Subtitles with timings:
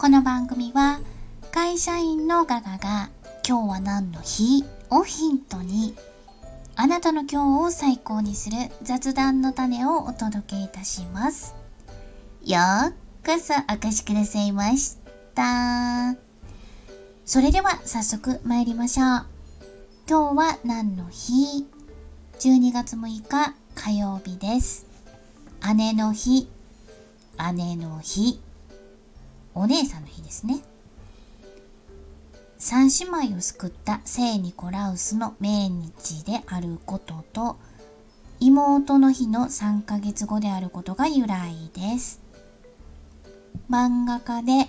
[0.00, 0.98] この番組は
[1.52, 3.10] 会社員のガガが
[3.46, 5.94] 今日は何の日をヒントに
[6.74, 11.54] あなたの今日を最高にする雑談の種をお届けいたします。
[12.42, 14.96] ようこそお越しくださいまし
[15.34, 16.16] た。
[17.26, 19.06] それでは早速参りましょう。
[20.08, 21.66] 今日は何の日
[22.38, 24.86] ?12 月6日火曜日です。
[25.76, 26.48] 姉の日、
[27.54, 28.40] 姉の日、
[29.54, 30.60] お姉さんの日ですね。
[32.58, 37.56] 三姉妹を救った聖ニコラウスの命日であることと
[38.38, 42.20] 妹の日の3ヶ月後であることが由来です。
[43.70, 44.68] 漫画家で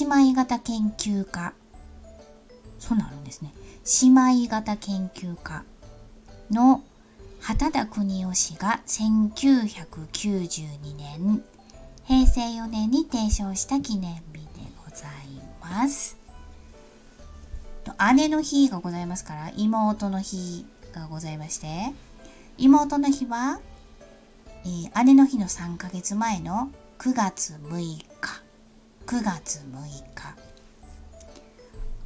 [0.00, 1.54] 姉妹型研究家
[2.78, 3.52] そうなるんですね。
[4.02, 4.08] 姉
[4.44, 5.64] 妹型研究家
[6.50, 6.82] の
[7.40, 11.42] 畑田邦夫氏が1992年
[12.10, 14.42] 平成4年に提唱した記念日で
[14.84, 15.10] ござい
[15.60, 16.18] ます。
[18.16, 21.92] 姉の日がございますから妹の日がございまして
[22.58, 23.60] 妹の日は、
[24.64, 28.04] えー、姉の日の3ヶ月前の9月6日
[29.06, 29.62] 9月6
[30.12, 30.36] 日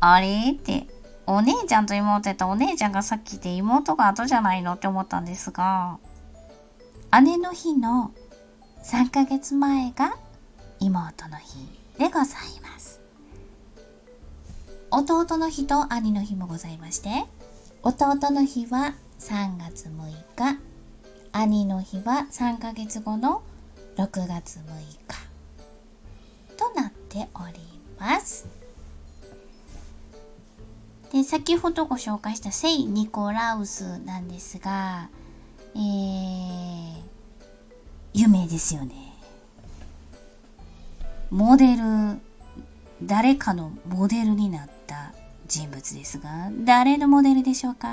[0.00, 0.86] あれって
[1.26, 5.98] お姉ちゃんと妹やったお姉ちゃんがさっきで妹が後じゃないのって思ったんですが
[7.22, 8.12] 姉の日の
[8.84, 10.14] 3ヶ月前が
[10.78, 11.56] 妹の日
[11.98, 13.00] でございます。
[14.90, 17.24] 弟の日と兄の日もございまして
[17.82, 19.90] 弟の日は3月6
[20.36, 20.60] 日
[21.32, 23.42] 兄の日は3ヶ月後の
[23.96, 24.62] 6月6
[25.08, 25.26] 日
[26.56, 27.54] となっており
[27.98, 28.46] ます。
[31.10, 35.08] で先ほどご紹介した聖ニコラウスなんですが、
[35.74, 37.13] えー、
[38.14, 38.94] 有名ですよね。
[41.30, 41.82] モデル、
[43.02, 45.12] 誰かのモデルになった
[45.48, 47.88] 人物ですが、誰のモデルでしょうか？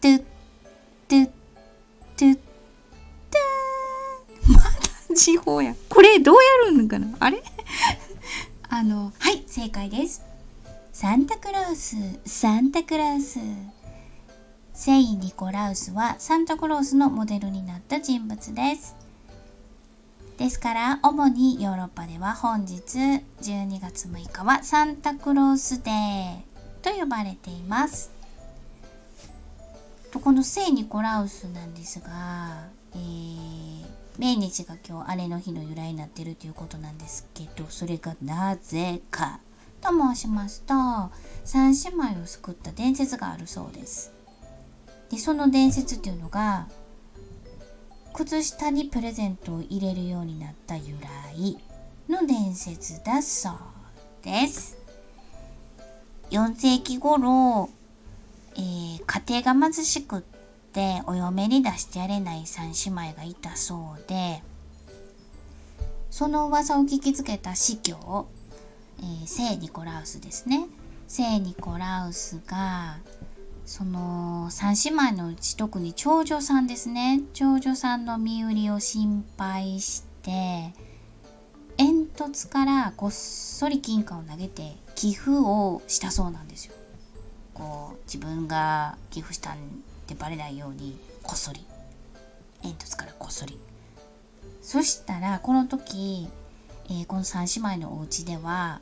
[0.00, 0.18] トゥッ、
[1.08, 1.26] トゥッ、
[2.16, 4.60] トゥッ、トゥー ま
[5.08, 5.74] た地方や。
[5.88, 6.34] これどう
[6.66, 7.06] やるんかな？
[7.20, 7.40] あれ？
[8.68, 10.22] あの、はい、正解です。
[10.92, 11.94] サンタクロース、
[12.28, 13.38] サンタクロース。
[14.78, 18.94] 聖ニコラウスはサンタクロースのモデルになった人物です。
[20.36, 22.98] ですから主にヨーロッパでは本日
[23.40, 26.36] 12月6日はサンタクロースデー
[26.82, 28.10] と呼ばれています。
[30.12, 33.86] とこの聖ニコラウスなんですが、えー、
[34.18, 39.40] 命日が今日姉の日の由来になってるということなんですけどそれがなぜか
[39.80, 40.74] と申しますと
[41.44, 44.15] 三姉妹を救った伝説があるそうです
[45.10, 46.66] でその伝説っていうのが
[48.14, 50.96] 靴下にプレゼントを入れるようになった由
[51.34, 51.58] 来
[52.08, 53.54] の伝説だそう
[54.22, 54.78] です。
[56.30, 57.68] 4世紀頃、
[58.56, 60.22] えー、家庭が貧しくっ
[60.72, 64.42] てお嫁に出してやれない三姉妹がいたそうで
[66.10, 68.26] その噂を聞きつけた司教
[69.00, 70.66] えー、聖ニコラウスですね。
[71.08, 72.98] 聖ニコラウスが
[73.66, 77.20] その3姉妹のうち特に長女さんですね。
[77.34, 80.72] 長女さんの身売りを心配して
[81.76, 86.74] 煙突からこっそり金貨を投げて寄付をしたそうなんですよ。
[87.52, 89.58] こう自分が寄付したんっ
[90.06, 91.66] てバレないようにこっそり。
[92.62, 93.58] 煙突からこっそり。
[94.62, 96.28] そしたらこの時
[96.88, 98.80] えー、この3姉妹のお家では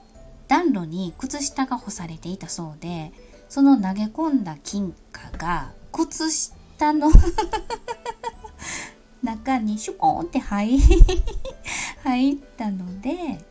[0.49, 3.12] 暖炉に靴下が干されていたそうで
[3.49, 7.10] その投げ込んだ金貨が靴下の
[9.22, 10.78] 中にシュポーンって入
[12.03, 13.44] 入ったので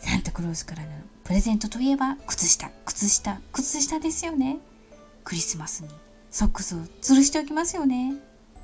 [0.00, 0.88] サンタクロースからの
[1.24, 2.70] プレゼントといえば靴下。
[2.84, 3.40] 靴下。
[3.52, 4.58] 靴下ですよね。
[5.24, 5.88] クリスマスに。
[6.30, 8.14] ソックスを吊るしておきますよね。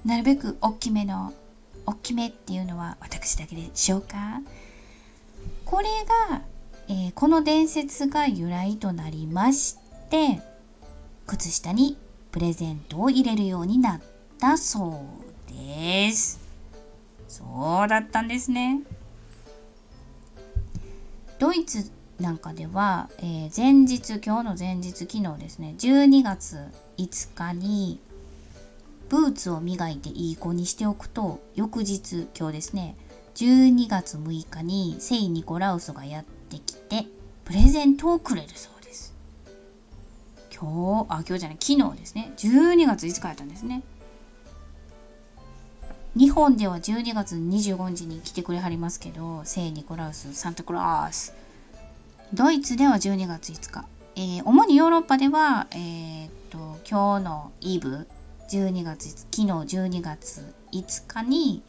[0.05, 1.33] なるべく大きめの
[1.87, 4.41] 大きめっていうのは私だけでしょうか。
[5.65, 5.89] これ
[6.31, 6.43] が、
[6.89, 9.77] えー、この伝説が由来となりまし
[10.09, 10.41] て
[11.27, 11.97] 靴下に
[12.33, 14.01] プレゼントを入れるようになっ
[14.39, 15.05] たそ
[15.49, 16.41] うです
[17.29, 18.81] そうだったんですね
[21.39, 21.91] ドイツ
[22.21, 26.59] なんかでは、えー、前日今日の前日昨日ですね12月
[26.97, 28.01] 5日に
[29.09, 32.97] ブーツを磨いていい子にしておくと翌日今日ですね
[33.37, 37.07] 12月6日に聖ニコラウスがやってきて
[37.45, 38.78] プレゼントをくれるそう。
[40.61, 42.33] 今日、あ、今日じゃない、昨日ですね。
[42.37, 43.83] 12月5日やったんですね。
[46.17, 51.33] 日本では12月25日に来てくれはりますけど聖ニコラウスサンタクロース
[52.35, 56.59] ドイツでは12月5日、えー、主にヨーロッパでは、えー、っと
[56.91, 58.09] 今日のイブ
[58.51, 61.63] 12月昨日12月5日に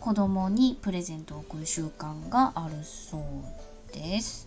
[0.00, 4.43] 子供にプレゼントを贈る習慣があるそうです。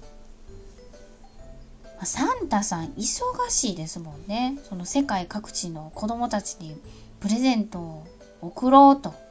[2.04, 4.60] サンタさん忙しいですもんね。
[4.70, 6.78] その世界各地の子供たちに
[7.20, 8.08] プレゼントを
[8.42, 9.28] 贈ろうと。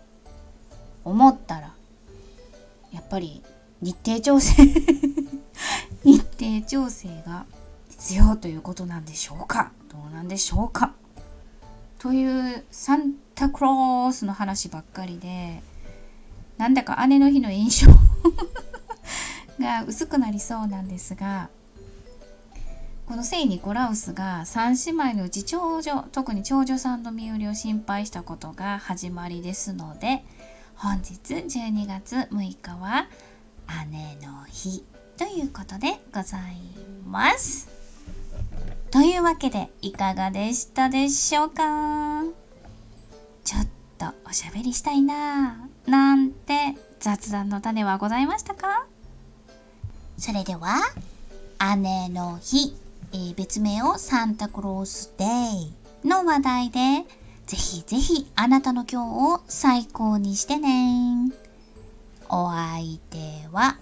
[1.07, 1.73] 思ったら、
[2.93, 3.41] やっぱり
[3.81, 4.65] 日程調整。
[6.03, 7.47] 日程調整が
[7.91, 9.71] 必要ということなんでしょうか。
[9.89, 10.95] どうなんでしょうか。
[12.01, 15.63] というサンタクロースの話ばっかりで、
[16.59, 17.93] なんだか姉の日の印象
[19.63, 21.51] が薄くなりそうなんですが、
[23.07, 30.25] この聖ニコラウスが3姉妹のうち長女特に長女さんの身売りを心配したことが始まりですので
[30.75, 33.07] 本日12月6日は
[33.93, 34.85] 姉の日
[35.17, 36.57] ということでござい
[37.07, 37.69] ます。
[38.91, 42.23] というわけでいかがでしたでしょうか？
[43.45, 43.67] ちょっ
[43.99, 48.87] とおしゃべりしたいななんて雑談の種はございましたか？
[50.19, 50.81] それでは
[51.77, 52.75] 姉の日。
[53.17, 56.79] えー、別名をサンタクロースデイの話題で、
[57.47, 61.33] ぜひぜひあなたの今日を最高にしてね。
[62.29, 63.79] お相手は、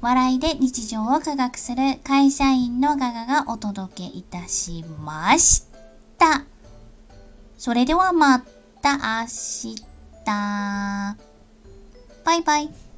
[0.00, 5.66] 笑いで日常を科学する会社員のガガがお届けいたしまし
[6.18, 6.44] た。
[7.56, 8.40] それではま
[8.82, 9.84] た明日。
[12.24, 12.89] バイバイ。